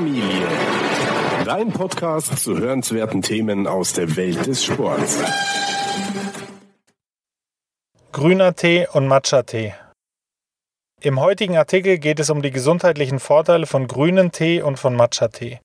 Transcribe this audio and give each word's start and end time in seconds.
Familie. 0.00 0.48
Dein 1.44 1.72
Podcast 1.72 2.38
zu 2.38 2.56
hörenswerten 2.56 3.20
Themen 3.20 3.66
aus 3.66 3.92
der 3.92 4.16
Welt 4.16 4.46
des 4.46 4.64
Sports. 4.64 5.22
Grüner 8.10 8.56
Tee 8.56 8.88
und 8.90 9.08
Matcha-Tee. 9.08 9.74
Im 11.02 11.20
heutigen 11.20 11.58
Artikel 11.58 11.98
geht 11.98 12.18
es 12.18 12.30
um 12.30 12.40
die 12.40 12.50
gesundheitlichen 12.50 13.18
Vorteile 13.18 13.66
von 13.66 13.88
grünen 13.88 14.32
Tee 14.32 14.62
und 14.62 14.78
von 14.78 14.96
Matcha-Tee. 14.96 15.60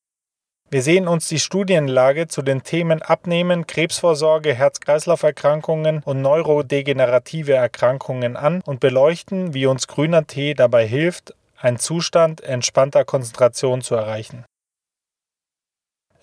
Wir 0.70 0.82
sehen 0.82 1.08
uns 1.08 1.30
die 1.30 1.40
Studienlage 1.40 2.28
zu 2.28 2.42
den 2.42 2.64
Themen 2.64 3.02
Abnehmen, 3.02 3.66
Krebsvorsorge, 3.68 4.54
Herz-Kreislauf-Erkrankungen 4.54 6.04
und 6.04 6.22
neurodegenerative 6.22 7.54
Erkrankungen 7.54 8.36
an 8.36 8.62
und 8.66 8.82
beleuchten, 8.82 9.54
wie 9.54 9.66
uns 9.66 9.88
grüner 9.88 10.28
Tee 10.28 10.56
dabei 10.56 10.86
hilft, 10.86 11.34
einen 11.66 11.80
Zustand 11.80 12.42
entspannter 12.42 13.06
Konzentration 13.06 13.82
zu 13.82 13.96
erreichen. 13.96 14.46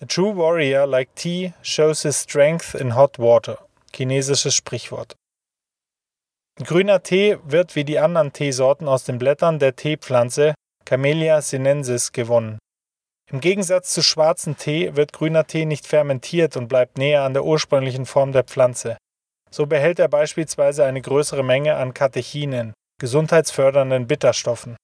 A 0.01 0.05
true 0.05 0.37
warrior 0.37 0.87
like 0.87 1.13
tea 1.15 1.53
shows 1.61 2.03
his 2.03 2.21
strength 2.21 2.73
in 2.73 2.95
hot 2.95 3.19
water. 3.19 3.57
Chinesisches 3.93 4.55
Sprichwort. 4.55 5.15
Grüner 6.63 7.03
Tee 7.03 7.37
wird 7.43 7.75
wie 7.75 7.83
die 7.83 7.99
anderen 7.99 8.31
Teesorten 8.31 8.87
aus 8.87 9.03
den 9.03 9.17
Blättern 9.17 9.59
der 9.59 9.75
Teepflanze 9.75 10.53
Camellia 10.85 11.41
sinensis 11.41 12.13
gewonnen. 12.13 12.57
Im 13.29 13.41
Gegensatz 13.41 13.93
zu 13.93 14.01
schwarzem 14.01 14.57
Tee 14.57 14.95
wird 14.95 15.11
grüner 15.11 15.45
Tee 15.45 15.65
nicht 15.65 15.87
fermentiert 15.87 16.55
und 16.55 16.67
bleibt 16.67 16.97
näher 16.97 17.23
an 17.23 17.33
der 17.33 17.43
ursprünglichen 17.43 18.05
Form 18.05 18.31
der 18.31 18.43
Pflanze. 18.43 18.97
So 19.51 19.65
behält 19.65 19.99
er 19.99 20.07
beispielsweise 20.07 20.85
eine 20.85 21.01
größere 21.01 21.43
Menge 21.43 21.75
an 21.75 21.93
Katechinen, 21.93 22.73
gesundheitsfördernden 22.99 24.07
Bitterstoffen. 24.07 24.77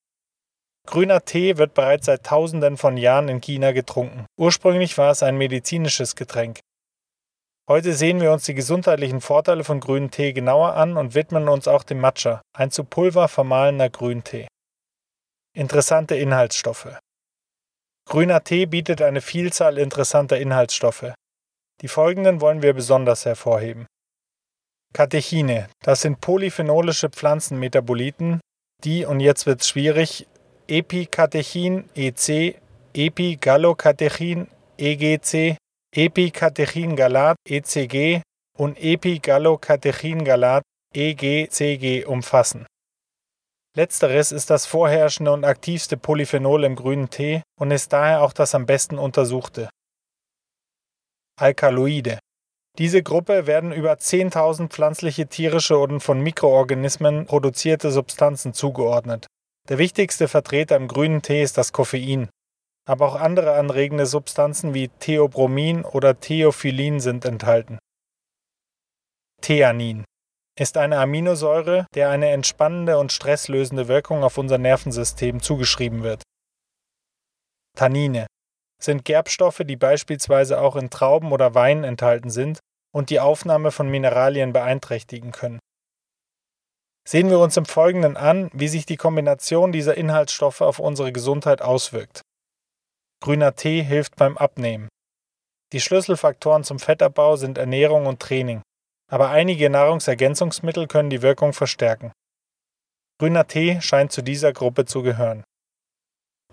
Grüner 0.89 1.23
Tee 1.23 1.59
wird 1.59 1.75
bereits 1.75 2.07
seit 2.07 2.25
Tausenden 2.25 2.75
von 2.75 2.97
Jahren 2.97 3.29
in 3.29 3.41
China 3.41 3.73
getrunken. 3.73 4.25
Ursprünglich 4.39 4.97
war 4.97 5.11
es 5.11 5.21
ein 5.21 5.37
medizinisches 5.37 6.15
Getränk. 6.15 6.61
Heute 7.69 7.93
sehen 7.93 8.19
wir 8.21 8.31
uns 8.31 8.45
die 8.45 8.55
gesundheitlichen 8.55 9.21
Vorteile 9.21 9.63
von 9.63 9.81
grünem 9.81 10.09
Tee 10.09 10.33
genauer 10.33 10.73
an 10.73 10.97
und 10.97 11.13
widmen 11.13 11.47
uns 11.47 11.67
auch 11.67 11.83
dem 11.83 11.99
Matcha, 11.99 12.41
ein 12.57 12.71
zu 12.71 12.83
Pulver 12.83 13.27
vermahlener 13.27 13.91
Grüntee. 13.91 14.47
Interessante 15.55 16.15
Inhaltsstoffe 16.15 16.97
Grüner 18.07 18.43
Tee 18.43 18.65
bietet 18.65 19.03
eine 19.03 19.21
Vielzahl 19.21 19.77
interessanter 19.77 20.39
Inhaltsstoffe. 20.39 21.13
Die 21.81 21.87
folgenden 21.87 22.41
wollen 22.41 22.63
wir 22.63 22.73
besonders 22.73 23.25
hervorheben. 23.25 23.85
Katechine, 24.93 25.69
das 25.83 26.01
sind 26.01 26.19
polyphenolische 26.19 27.11
Pflanzenmetaboliten, 27.11 28.39
die, 28.83 29.05
und 29.05 29.19
jetzt 29.19 29.45
wird's 29.45 29.69
schwierig, 29.69 30.25
Epikatechin 30.69 31.89
EC, 31.95 32.61
Epigallocatechin 32.93 34.47
EGC, 34.77 35.57
Epikatechingalat 35.95 37.37
ECG 37.47 38.21
und 38.55 38.77
Epigallocatechingalat 38.79 40.61
EGCG 40.93 42.05
umfassen 42.05 42.67
Letzteres 43.75 44.31
ist 44.31 44.49
das 44.49 44.65
vorherrschende 44.65 45.31
und 45.31 45.43
aktivste 45.43 45.97
Polyphenol 45.97 46.63
im 46.63 46.75
grünen 46.75 47.09
Tee 47.09 47.41
und 47.59 47.71
ist 47.71 47.93
daher 47.93 48.21
auch 48.21 48.33
das 48.33 48.53
am 48.53 48.65
besten 48.65 48.97
untersuchte. 48.97 49.69
Alkaloide. 51.39 52.19
Diese 52.77 53.01
Gruppe 53.01 53.47
werden 53.47 53.71
über 53.71 53.93
10.000 53.93 54.69
pflanzliche, 54.69 55.27
tierische 55.27 55.77
und 55.77 56.01
von 56.01 56.21
Mikroorganismen 56.21 57.25
produzierte 57.25 57.91
Substanzen 57.91 58.53
zugeordnet. 58.53 59.27
Der 59.69 59.77
wichtigste 59.77 60.27
Vertreter 60.27 60.75
im 60.75 60.87
grünen 60.87 61.21
Tee 61.21 61.43
ist 61.43 61.57
das 61.57 61.71
Koffein. 61.71 62.29
Aber 62.87 63.07
auch 63.07 63.15
andere 63.15 63.53
anregende 63.53 64.07
Substanzen 64.07 64.73
wie 64.73 64.87
Theobromin 64.87 65.85
oder 65.85 66.19
Theophyllin 66.19 66.99
sind 66.99 67.23
enthalten. 67.23 67.77
Theanin 69.41 70.05
ist 70.59 70.75
eine 70.75 70.97
Aminosäure, 70.97 71.85
der 71.93 72.09
eine 72.09 72.29
entspannende 72.31 72.97
und 72.97 73.11
stresslösende 73.11 73.87
Wirkung 73.87 74.23
auf 74.23 74.39
unser 74.39 74.57
Nervensystem 74.57 75.39
zugeschrieben 75.39 76.01
wird. 76.01 76.23
Tannine 77.77 78.25
sind 78.81 79.05
Gerbstoffe, 79.05 79.61
die 79.65 79.75
beispielsweise 79.75 80.59
auch 80.59 80.75
in 80.75 80.89
Trauben 80.89 81.31
oder 81.31 81.53
Wein 81.53 81.83
enthalten 81.83 82.31
sind 82.31 82.59
und 82.91 83.11
die 83.11 83.19
Aufnahme 83.19 83.71
von 83.71 83.87
Mineralien 83.87 84.51
beeinträchtigen 84.51 85.31
können. 85.31 85.59
Sehen 87.09 87.29
wir 87.29 87.39
uns 87.39 87.57
im 87.57 87.65
Folgenden 87.65 88.17
an, 88.17 88.51
wie 88.53 88.67
sich 88.67 88.85
die 88.85 88.97
Kombination 88.97 89.71
dieser 89.71 89.97
Inhaltsstoffe 89.97 90.61
auf 90.61 90.79
unsere 90.79 91.11
Gesundheit 91.11 91.61
auswirkt. 91.61 92.21
Grüner 93.23 93.55
Tee 93.55 93.81
hilft 93.81 94.15
beim 94.15 94.37
Abnehmen. 94.37 94.89
Die 95.73 95.79
Schlüsselfaktoren 95.79 96.63
zum 96.63 96.77
Fettabbau 96.79 97.35
sind 97.35 97.57
Ernährung 97.57 98.05
und 98.05 98.19
Training 98.19 98.61
aber 99.09 99.31
einige 99.31 99.69
Nahrungsergänzungsmittel 99.69 100.87
können 100.87 101.09
die 101.09 101.21
Wirkung 101.21 101.53
verstärken. 101.53 102.13
Grüner 103.19 103.47
Tee 103.47 103.81
scheint 103.81 104.11
zu 104.11 104.21
dieser 104.21 104.53
Gruppe 104.53 104.85
zu 104.85 105.01
gehören. 105.01 105.43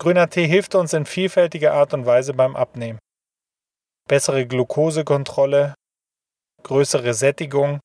Grüner 0.00 0.28
Tee 0.28 0.46
hilft 0.46 0.74
uns 0.74 0.92
in 0.92 1.06
vielfältiger 1.06 1.74
Art 1.74 1.94
und 1.94 2.06
Weise 2.06 2.34
beim 2.34 2.56
Abnehmen. 2.56 2.98
Bessere 4.08 4.46
Glukosekontrolle, 4.46 5.74
größere 6.62 7.14
Sättigung, 7.14 7.80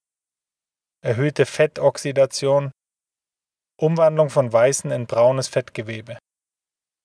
erhöhte 1.04 1.46
Fettoxidation, 1.46 2.72
Umwandlung 3.80 4.30
von 4.30 4.54
weißen 4.54 4.92
in 4.92 5.08
braunes 5.08 5.48
Fettgewebe, 5.48 6.18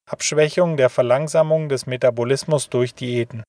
Abschwächung 0.08 0.76
der 0.76 0.90
Verlangsamung 0.90 1.68
des 1.68 1.86
Metabolismus 1.86 2.68
durch 2.68 2.94
Diäten. 2.94 3.42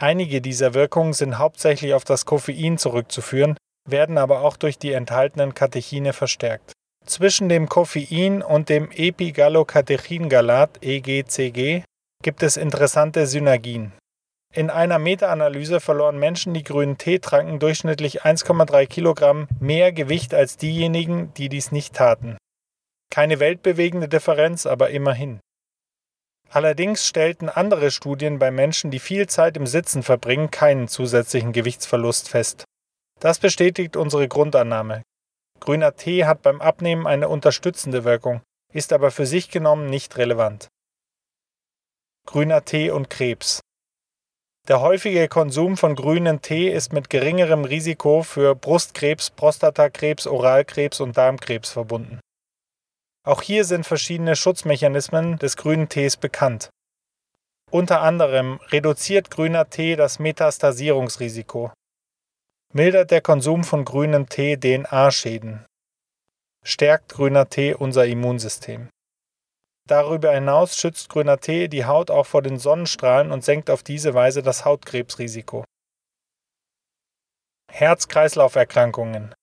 Einige 0.00 0.40
dieser 0.40 0.74
Wirkungen 0.74 1.12
sind 1.12 1.38
hauptsächlich 1.38 1.94
auf 1.94 2.04
das 2.04 2.24
Koffein 2.24 2.78
zurückzuführen, 2.78 3.56
werden 3.88 4.18
aber 4.18 4.42
auch 4.42 4.56
durch 4.56 4.78
die 4.78 4.92
enthaltenen 4.92 5.54
Katechine 5.54 6.12
verstärkt. 6.12 6.72
Zwischen 7.04 7.48
dem 7.48 7.68
Koffein 7.68 8.42
und 8.42 8.68
dem 8.68 8.90
Epigallocatechingalat 8.90 10.82
EGCG 10.82 11.82
gibt 12.22 12.42
es 12.42 12.56
interessante 12.56 13.26
Synergien. 13.26 13.92
In 14.58 14.70
einer 14.70 14.98
Meta-Analyse 14.98 15.78
verloren 15.78 16.18
Menschen, 16.18 16.52
die 16.52 16.64
grünen 16.64 16.98
Tee 16.98 17.20
tranken, 17.20 17.60
durchschnittlich 17.60 18.24
1,3 18.24 18.86
Kilogramm 18.86 19.46
mehr 19.60 19.92
Gewicht 19.92 20.34
als 20.34 20.56
diejenigen, 20.56 21.32
die 21.34 21.48
dies 21.48 21.70
nicht 21.70 21.94
taten. 21.94 22.36
Keine 23.08 23.38
weltbewegende 23.38 24.08
Differenz, 24.08 24.66
aber 24.66 24.90
immerhin. 24.90 25.38
Allerdings 26.50 27.06
stellten 27.06 27.48
andere 27.48 27.92
Studien 27.92 28.40
bei 28.40 28.50
Menschen, 28.50 28.90
die 28.90 28.98
viel 28.98 29.28
Zeit 29.28 29.56
im 29.56 29.68
Sitzen 29.68 30.02
verbringen, 30.02 30.50
keinen 30.50 30.88
zusätzlichen 30.88 31.52
Gewichtsverlust 31.52 32.28
fest. 32.28 32.64
Das 33.20 33.38
bestätigt 33.38 33.96
unsere 33.96 34.26
Grundannahme. 34.26 35.02
Grüner 35.60 35.94
Tee 35.94 36.24
hat 36.24 36.42
beim 36.42 36.60
Abnehmen 36.60 37.06
eine 37.06 37.28
unterstützende 37.28 38.02
Wirkung, 38.02 38.42
ist 38.72 38.92
aber 38.92 39.12
für 39.12 39.26
sich 39.26 39.52
genommen 39.52 39.88
nicht 39.88 40.16
relevant. 40.16 40.66
Grüner 42.26 42.64
Tee 42.64 42.90
und 42.90 43.08
Krebs. 43.08 43.60
Der 44.68 44.82
häufige 44.82 45.28
Konsum 45.28 45.78
von 45.78 45.94
grünem 45.94 46.42
Tee 46.42 46.70
ist 46.70 46.92
mit 46.92 47.08
geringerem 47.08 47.64
Risiko 47.64 48.22
für 48.22 48.54
Brustkrebs, 48.54 49.30
Prostatakrebs, 49.30 50.26
Oralkrebs 50.26 51.00
und 51.00 51.16
Darmkrebs 51.16 51.70
verbunden. 51.70 52.20
Auch 53.26 53.40
hier 53.40 53.64
sind 53.64 53.86
verschiedene 53.86 54.36
Schutzmechanismen 54.36 55.38
des 55.38 55.56
grünen 55.56 55.88
Tees 55.88 56.18
bekannt. 56.18 56.68
Unter 57.70 58.02
anderem 58.02 58.60
reduziert 58.68 59.30
grüner 59.30 59.70
Tee 59.70 59.96
das 59.96 60.18
Metastasierungsrisiko, 60.18 61.72
mildert 62.74 63.10
der 63.10 63.22
Konsum 63.22 63.64
von 63.64 63.86
grünem 63.86 64.28
Tee 64.28 64.58
DNA-Schäden, 64.58 65.64
stärkt 66.62 67.14
grüner 67.14 67.48
Tee 67.48 67.74
unser 67.74 68.04
Immunsystem. 68.04 68.90
Darüber 69.88 70.32
hinaus 70.32 70.76
schützt 70.76 71.08
grüner 71.08 71.38
Tee 71.38 71.66
die 71.66 71.86
Haut 71.86 72.10
auch 72.10 72.26
vor 72.26 72.42
den 72.42 72.58
Sonnenstrahlen 72.58 73.32
und 73.32 73.42
senkt 73.42 73.70
auf 73.70 73.82
diese 73.82 74.14
Weise 74.14 74.42
das 74.42 74.64
Hautkrebsrisiko. 74.64 75.64
Herz-Kreislauf-Erkrankungen 77.72 79.34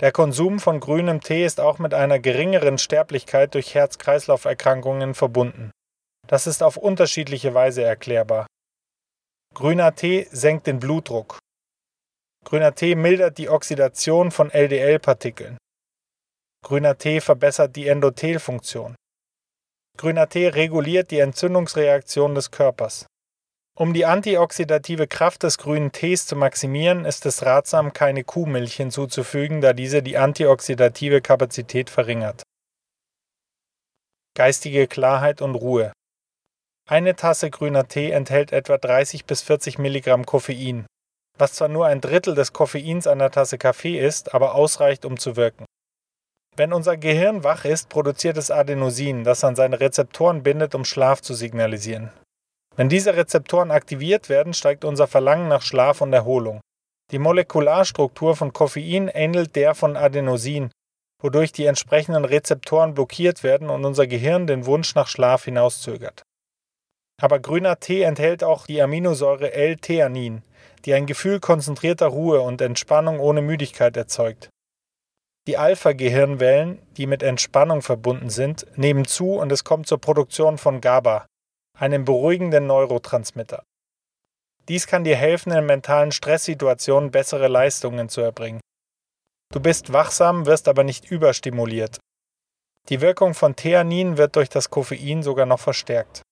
der 0.00 0.10
Konsum 0.10 0.58
von 0.58 0.80
grünem 0.80 1.20
Tee 1.20 1.44
ist 1.44 1.60
auch 1.60 1.78
mit 1.78 1.94
einer 1.94 2.18
geringeren 2.18 2.78
Sterblichkeit 2.78 3.54
durch 3.54 3.74
Herz-Kreislauf-Erkrankungen 3.74 5.14
verbunden. 5.14 5.70
Das 6.26 6.46
ist 6.46 6.62
auf 6.62 6.76
unterschiedliche 6.76 7.54
Weise 7.54 7.82
erklärbar. 7.82 8.46
Grüner 9.54 9.94
Tee 9.94 10.26
senkt 10.32 10.66
den 10.66 10.80
Blutdruck. 10.80 11.38
Grüner 12.44 12.74
Tee 12.74 12.96
mildert 12.96 13.38
die 13.38 13.48
Oxidation 13.48 14.30
von 14.30 14.50
LDL-Partikeln. 14.50 15.58
Grüner 16.64 16.96
Tee 16.96 17.20
verbessert 17.20 17.76
die 17.76 17.86
Endothelfunktion. 17.86 18.96
Grüner 19.98 20.28
Tee 20.28 20.48
reguliert 20.48 21.10
die 21.10 21.18
Entzündungsreaktion 21.20 22.34
des 22.34 22.50
Körpers. 22.50 23.06
Um 23.74 23.94
die 23.94 24.04
antioxidative 24.04 25.06
Kraft 25.06 25.44
des 25.44 25.56
grünen 25.56 25.92
Tees 25.92 26.26
zu 26.26 26.36
maximieren, 26.36 27.04
ist 27.04 27.24
es 27.24 27.44
ratsam, 27.44 27.92
keine 27.92 28.22
Kuhmilch 28.22 28.74
hinzuzufügen, 28.74 29.60
da 29.60 29.72
diese 29.72 30.02
die 30.02 30.18
antioxidative 30.18 31.22
Kapazität 31.22 31.88
verringert. 31.88 32.42
Geistige 34.34 34.86
Klarheit 34.86 35.40
und 35.40 35.54
Ruhe. 35.54 35.92
Eine 36.88 37.16
Tasse 37.16 37.50
grüner 37.50 37.88
Tee 37.88 38.10
enthält 38.10 38.52
etwa 38.52 38.76
30 38.76 39.24
bis 39.24 39.40
40 39.42 39.78
Milligramm 39.78 40.26
Koffein, 40.26 40.86
was 41.38 41.54
zwar 41.54 41.68
nur 41.68 41.86
ein 41.86 42.00
Drittel 42.00 42.34
des 42.34 42.52
Koffeins 42.52 43.06
einer 43.06 43.30
Tasse 43.30 43.56
Kaffee 43.56 43.98
ist, 43.98 44.34
aber 44.34 44.54
ausreicht, 44.54 45.04
um 45.04 45.18
zu 45.18 45.36
wirken. 45.36 45.64
Wenn 46.54 46.74
unser 46.74 46.98
Gehirn 46.98 47.44
wach 47.44 47.64
ist, 47.64 47.88
produziert 47.88 48.36
es 48.36 48.50
Adenosin, 48.50 49.24
das 49.24 49.42
an 49.42 49.56
seine 49.56 49.80
Rezeptoren 49.80 50.42
bindet, 50.42 50.74
um 50.74 50.84
Schlaf 50.84 51.22
zu 51.22 51.32
signalisieren. 51.32 52.10
Wenn 52.76 52.90
diese 52.90 53.16
Rezeptoren 53.16 53.70
aktiviert 53.70 54.28
werden, 54.28 54.52
steigt 54.52 54.84
unser 54.84 55.06
Verlangen 55.06 55.48
nach 55.48 55.62
Schlaf 55.62 56.00
und 56.02 56.12
Erholung. 56.12 56.60
Die 57.10 57.18
Molekularstruktur 57.18 58.36
von 58.36 58.52
Koffein 58.52 59.08
ähnelt 59.08 59.56
der 59.56 59.74
von 59.74 59.96
Adenosin, 59.96 60.70
wodurch 61.22 61.52
die 61.52 61.66
entsprechenden 61.66 62.24
Rezeptoren 62.24 62.94
blockiert 62.94 63.42
werden 63.42 63.70
und 63.70 63.84
unser 63.84 64.06
Gehirn 64.06 64.46
den 64.46 64.66
Wunsch 64.66 64.94
nach 64.94 65.08
Schlaf 65.08 65.44
hinauszögert. 65.44 66.22
Aber 67.20 67.38
grüner 67.38 67.78
Tee 67.78 68.02
enthält 68.02 68.42
auch 68.44 68.66
die 68.66 68.82
Aminosäure 68.82 69.52
L-Theanin, 69.52 70.42
die 70.84 70.94
ein 70.94 71.06
Gefühl 71.06 71.40
konzentrierter 71.40 72.08
Ruhe 72.08 72.40
und 72.40 72.60
Entspannung 72.60 73.20
ohne 73.20 73.42
Müdigkeit 73.42 73.96
erzeugt. 73.96 74.50
Die 75.48 75.56
Alpha-Gehirnwellen, 75.56 76.80
die 76.96 77.06
mit 77.06 77.22
Entspannung 77.22 77.82
verbunden 77.82 78.30
sind, 78.30 78.66
nehmen 78.76 79.04
zu 79.04 79.34
und 79.34 79.50
es 79.50 79.64
kommt 79.64 79.88
zur 79.88 80.00
Produktion 80.00 80.56
von 80.56 80.80
GABA, 80.80 81.26
einem 81.76 82.04
beruhigenden 82.04 82.66
Neurotransmitter. 82.66 83.64
Dies 84.68 84.86
kann 84.86 85.02
dir 85.02 85.16
helfen, 85.16 85.50
in 85.52 85.66
mentalen 85.66 86.12
Stresssituationen 86.12 87.10
bessere 87.10 87.48
Leistungen 87.48 88.08
zu 88.08 88.20
erbringen. 88.20 88.60
Du 89.52 89.58
bist 89.58 89.92
wachsam, 89.92 90.46
wirst 90.46 90.68
aber 90.68 90.84
nicht 90.84 91.10
überstimuliert. 91.10 91.98
Die 92.88 93.00
Wirkung 93.00 93.34
von 93.34 93.56
Theanin 93.56 94.16
wird 94.16 94.36
durch 94.36 94.48
das 94.48 94.70
Koffein 94.70 95.24
sogar 95.24 95.46
noch 95.46 95.60
verstärkt. 95.60 96.22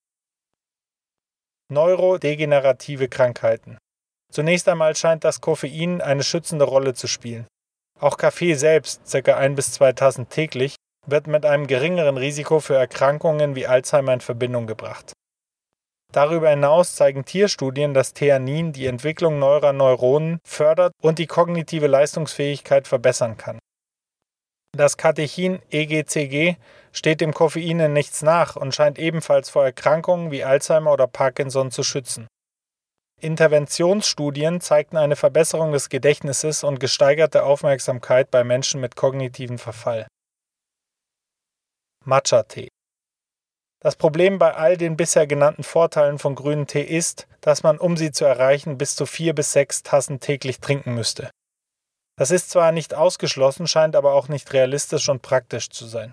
Neurodegenerative 1.68 3.08
Krankheiten. 3.08 3.78
Zunächst 4.32 4.68
einmal 4.68 4.94
scheint 4.94 5.24
das 5.24 5.40
Koffein 5.40 6.00
eine 6.00 6.22
schützende 6.22 6.64
Rolle 6.64 6.94
zu 6.94 7.08
spielen. 7.08 7.46
Auch 8.00 8.16
Kaffee 8.16 8.54
selbst, 8.54 9.02
ca. 9.10 9.36
1 9.36 9.56
bis 9.56 9.72
2 9.72 9.92
Tassen 9.92 10.28
täglich, 10.28 10.76
wird 11.06 11.26
mit 11.26 11.44
einem 11.44 11.66
geringeren 11.66 12.16
Risiko 12.16 12.60
für 12.60 12.74
Erkrankungen 12.74 13.54
wie 13.54 13.66
Alzheimer 13.66 14.14
in 14.14 14.20
Verbindung 14.20 14.66
gebracht. 14.66 15.12
Darüber 16.12 16.50
hinaus 16.50 16.96
zeigen 16.96 17.24
Tierstudien, 17.24 17.94
dass 17.94 18.14
Theanin 18.14 18.72
die 18.72 18.86
Entwicklung 18.86 19.38
neuer 19.38 19.72
Neuronen 19.72 20.40
fördert 20.44 20.92
und 21.00 21.18
die 21.18 21.26
kognitive 21.26 21.86
Leistungsfähigkeit 21.86 22.88
verbessern 22.88 23.36
kann. 23.36 23.58
Das 24.76 24.96
Katechin 24.96 25.60
EGCG 25.70 26.56
steht 26.92 27.20
dem 27.20 27.34
Koffein 27.34 27.80
in 27.80 27.92
nichts 27.92 28.22
nach 28.22 28.56
und 28.56 28.74
scheint 28.74 28.98
ebenfalls 28.98 29.50
vor 29.50 29.64
Erkrankungen 29.64 30.30
wie 30.30 30.44
Alzheimer 30.44 30.92
oder 30.92 31.06
Parkinson 31.06 31.70
zu 31.70 31.82
schützen. 31.82 32.28
Interventionsstudien 33.22 34.60
zeigten 34.60 34.96
eine 34.96 35.16
Verbesserung 35.16 35.72
des 35.72 35.88
Gedächtnisses 35.88 36.64
und 36.64 36.80
gesteigerte 36.80 37.44
Aufmerksamkeit 37.44 38.30
bei 38.30 38.44
Menschen 38.44 38.80
mit 38.80 38.96
kognitiven 38.96 39.58
Verfall. 39.58 40.06
Matcha-Tee 42.04 42.68
das 43.82 43.96
Problem 43.96 44.38
bei 44.38 44.54
all 44.54 44.76
den 44.76 44.96
bisher 44.96 45.26
genannten 45.26 45.62
Vorteilen 45.62 46.18
von 46.18 46.34
grünem 46.34 46.66
Tee 46.66 46.82
ist, 46.82 47.26
dass 47.40 47.62
man, 47.62 47.78
um 47.78 47.96
sie 47.96 48.12
zu 48.12 48.26
erreichen, 48.26 48.76
bis 48.76 48.94
zu 48.94 49.06
vier 49.06 49.34
bis 49.34 49.52
sechs 49.52 49.82
Tassen 49.82 50.20
täglich 50.20 50.60
trinken 50.60 50.94
müsste. 50.94 51.30
Das 52.18 52.30
ist 52.30 52.50
zwar 52.50 52.72
nicht 52.72 52.92
ausgeschlossen, 52.92 53.66
scheint 53.66 53.96
aber 53.96 54.12
auch 54.12 54.28
nicht 54.28 54.52
realistisch 54.52 55.08
und 55.08 55.22
praktisch 55.22 55.70
zu 55.70 55.86
sein. 55.86 56.12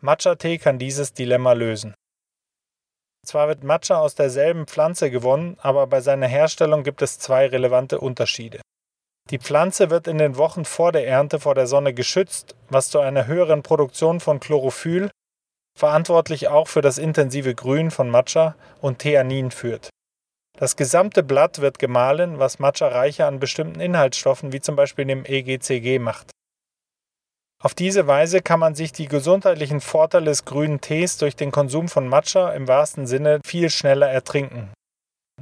Matcha-Tee 0.00 0.58
kann 0.58 0.78
dieses 0.78 1.12
Dilemma 1.12 1.54
lösen. 1.54 1.94
Zwar 3.26 3.48
wird 3.48 3.64
Matcha 3.64 3.98
aus 3.98 4.14
derselben 4.14 4.66
Pflanze 4.66 5.10
gewonnen, 5.10 5.56
aber 5.60 5.86
bei 5.86 6.00
seiner 6.00 6.28
Herstellung 6.28 6.82
gibt 6.82 7.02
es 7.02 7.18
zwei 7.18 7.46
relevante 7.46 8.00
Unterschiede. 8.00 8.60
Die 9.30 9.38
Pflanze 9.38 9.90
wird 9.90 10.06
in 10.06 10.18
den 10.18 10.36
Wochen 10.36 10.64
vor 10.64 10.92
der 10.92 11.06
Ernte 11.06 11.38
vor 11.38 11.54
der 11.54 11.66
Sonne 11.66 11.92
geschützt, 11.92 12.54
was 12.70 12.88
zu 12.88 13.00
einer 13.00 13.26
höheren 13.26 13.62
Produktion 13.62 14.20
von 14.20 14.40
Chlorophyll, 14.40 15.10
verantwortlich 15.78 16.48
auch 16.48 16.66
für 16.66 16.80
das 16.80 16.96
intensive 16.96 17.54
Grün 17.54 17.90
von 17.90 18.08
Matcha 18.08 18.54
und 18.80 19.00
Theanin 19.00 19.50
führt. 19.50 19.90
Das 20.58 20.74
gesamte 20.74 21.22
Blatt 21.22 21.60
wird 21.60 21.78
gemahlen, 21.78 22.38
was 22.38 22.58
Matcha 22.58 22.88
reicher 22.88 23.26
an 23.28 23.38
bestimmten 23.38 23.78
Inhaltsstoffen 23.78 24.52
wie 24.52 24.60
zum 24.60 24.74
Beispiel 24.74 25.04
dem 25.04 25.24
EGCG 25.24 25.98
macht. 26.00 26.30
Auf 27.60 27.74
diese 27.74 28.06
Weise 28.06 28.40
kann 28.40 28.60
man 28.60 28.76
sich 28.76 28.92
die 28.92 29.08
gesundheitlichen 29.08 29.80
Vorteile 29.80 30.26
des 30.26 30.44
grünen 30.44 30.80
Tees 30.80 31.18
durch 31.18 31.34
den 31.34 31.50
Konsum 31.50 31.88
von 31.88 32.06
Matcha 32.06 32.52
im 32.52 32.68
wahrsten 32.68 33.08
Sinne 33.08 33.40
viel 33.44 33.68
schneller 33.68 34.08
ertrinken. 34.08 34.72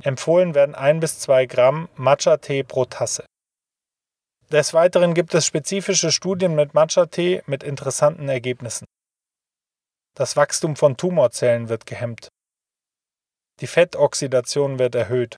Empfohlen 0.03 0.55
werden 0.55 0.75
ein 0.75 1.01
bis 1.01 1.19
zwei 1.19 1.45
Gramm 1.45 1.89
Matcha-Tee 1.97 2.63
pro 2.63 2.87
Tasse. 2.87 3.27
Des 4.51 4.73
Weiteren 4.73 5.13
gibt 5.13 5.35
es 5.35 5.45
spezifische 5.45 6.11
Studien 6.11 6.55
mit 6.55 6.73
Matcha-Tee 6.73 7.43
mit 7.47 7.63
interessanten 7.63 8.29
Ergebnissen. 8.29 8.87
Das 10.15 10.37
Wachstum 10.37 10.77
von 10.77 10.97
Tumorzellen 10.97 11.69
wird 11.69 11.85
gehemmt. 11.85 12.29
Die 13.61 13.67
Fettoxidation 13.67 14.79
wird 14.79 14.95
erhöht. 14.95 15.37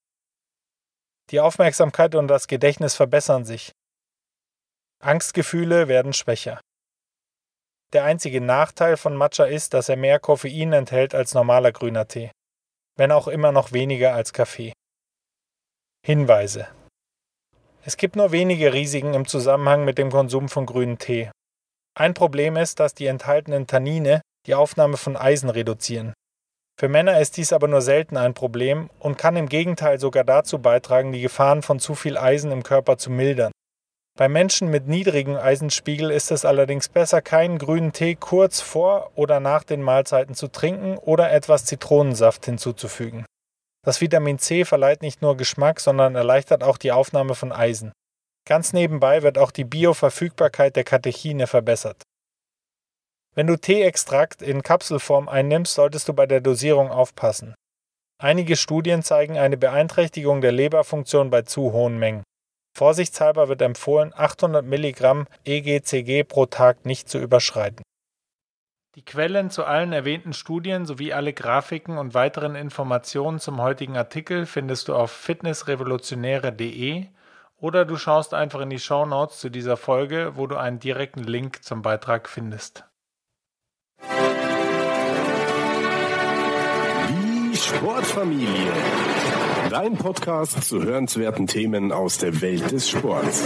Die 1.30 1.40
Aufmerksamkeit 1.40 2.14
und 2.14 2.28
das 2.28 2.46
Gedächtnis 2.46 2.94
verbessern 2.94 3.44
sich. 3.44 3.72
Angstgefühle 5.00 5.88
werden 5.88 6.12
schwächer. 6.12 6.60
Der 7.94 8.04
einzige 8.04 8.42
Nachteil 8.42 8.98
von 8.98 9.16
Matcha 9.16 9.44
ist, 9.44 9.72
dass 9.72 9.88
er 9.88 9.96
mehr 9.96 10.18
Koffein 10.18 10.74
enthält 10.74 11.14
als 11.14 11.32
normaler 11.32 11.72
grüner 11.72 12.06
Tee, 12.06 12.30
wenn 12.96 13.10
auch 13.10 13.28
immer 13.28 13.50
noch 13.50 13.72
weniger 13.72 14.12
als 14.12 14.34
Kaffee. 14.34 14.74
Hinweise 16.04 16.68
Es 17.84 17.96
gibt 17.96 18.14
nur 18.14 18.30
wenige 18.30 18.74
Risiken 18.74 19.14
im 19.14 19.26
Zusammenhang 19.26 19.86
mit 19.86 19.96
dem 19.96 20.10
Konsum 20.10 20.50
von 20.50 20.66
grünem 20.66 20.98
Tee. 20.98 21.30
Ein 21.98 22.12
Problem 22.12 22.56
ist, 22.56 22.78
dass 22.78 22.92
die 22.92 23.06
enthaltenen 23.06 23.66
Tannine 23.66 24.20
die 24.46 24.54
Aufnahme 24.54 24.98
von 24.98 25.16
Eisen 25.16 25.48
reduzieren. 25.48 26.12
Für 26.78 26.88
Männer 26.88 27.18
ist 27.20 27.38
dies 27.38 27.54
aber 27.54 27.68
nur 27.68 27.80
selten 27.80 28.18
ein 28.18 28.34
Problem 28.34 28.90
und 29.00 29.16
kann 29.16 29.36
im 29.36 29.48
Gegenteil 29.48 29.98
sogar 29.98 30.24
dazu 30.24 30.60
beitragen, 30.60 31.10
die 31.10 31.22
Gefahren 31.22 31.62
von 31.62 31.80
zu 31.80 31.94
viel 31.94 32.18
Eisen 32.18 32.52
im 32.52 32.62
Körper 32.62 32.98
zu 32.98 33.10
mildern. 33.10 33.50
Bei 34.18 34.28
Menschen 34.28 34.68
mit 34.68 34.88
niedrigem 34.88 35.36
Eisenspiegel 35.36 36.10
ist 36.10 36.32
es 36.32 36.44
allerdings 36.44 36.88
besser, 36.88 37.22
keinen 37.22 37.56
grünen 37.56 37.92
Tee 37.92 38.16
kurz 38.16 38.60
vor 38.60 39.12
oder 39.14 39.38
nach 39.38 39.62
den 39.62 39.80
Mahlzeiten 39.80 40.34
zu 40.34 40.48
trinken 40.48 40.98
oder 40.98 41.30
etwas 41.30 41.66
Zitronensaft 41.66 42.44
hinzuzufügen. 42.44 43.24
Das 43.86 44.00
Vitamin 44.00 44.40
C 44.40 44.64
verleiht 44.64 45.02
nicht 45.02 45.22
nur 45.22 45.36
Geschmack, 45.36 45.78
sondern 45.78 46.16
erleichtert 46.16 46.64
auch 46.64 46.78
die 46.78 46.90
Aufnahme 46.90 47.36
von 47.36 47.52
Eisen. 47.52 47.92
Ganz 48.44 48.72
nebenbei 48.72 49.22
wird 49.22 49.38
auch 49.38 49.52
die 49.52 49.62
Bioverfügbarkeit 49.62 50.74
der 50.74 50.82
Katechine 50.82 51.46
verbessert. 51.46 52.02
Wenn 53.36 53.46
du 53.46 53.56
Teeextrakt 53.56 54.42
in 54.42 54.64
Kapselform 54.64 55.28
einnimmst, 55.28 55.74
solltest 55.74 56.08
du 56.08 56.12
bei 56.12 56.26
der 56.26 56.40
Dosierung 56.40 56.90
aufpassen. 56.90 57.54
Einige 58.20 58.56
Studien 58.56 59.04
zeigen 59.04 59.38
eine 59.38 59.56
Beeinträchtigung 59.56 60.40
der 60.40 60.50
Leberfunktion 60.50 61.30
bei 61.30 61.42
zu 61.42 61.72
hohen 61.72 62.00
Mengen. 62.00 62.24
Vorsichtshalber 62.78 63.48
wird 63.48 63.60
empfohlen, 63.60 64.12
800 64.14 64.64
Milligramm 64.64 65.26
EGCG 65.44 66.22
pro 66.22 66.46
Tag 66.46 66.86
nicht 66.86 67.08
zu 67.08 67.18
überschreiten. 67.18 67.82
Die 68.94 69.04
Quellen 69.04 69.50
zu 69.50 69.64
allen 69.64 69.92
erwähnten 69.92 70.32
Studien 70.32 70.86
sowie 70.86 71.12
alle 71.12 71.32
Grafiken 71.32 71.98
und 71.98 72.14
weiteren 72.14 72.54
Informationen 72.54 73.40
zum 73.40 73.60
heutigen 73.60 73.96
Artikel 73.96 74.46
findest 74.46 74.86
du 74.86 74.94
auf 74.94 75.10
fitnessrevolutionäre.de 75.10 77.06
oder 77.56 77.84
du 77.84 77.96
schaust 77.96 78.32
einfach 78.32 78.60
in 78.60 78.70
die 78.70 78.78
Show 78.78 79.04
Notes 79.06 79.40
zu 79.40 79.48
dieser 79.50 79.76
Folge, 79.76 80.36
wo 80.36 80.46
du 80.46 80.56
einen 80.56 80.78
direkten 80.78 81.24
Link 81.24 81.64
zum 81.64 81.82
Beitrag 81.82 82.28
findest. 82.28 82.84
Die 87.10 87.56
Sportfamilie. 87.56 88.72
Dein 89.70 89.96
Podcast 89.96 90.64
zu 90.64 90.82
hörenswerten 90.82 91.46
Themen 91.46 91.92
aus 91.92 92.16
der 92.16 92.40
Welt 92.40 92.70
des 92.70 92.88
Sports. 92.88 93.44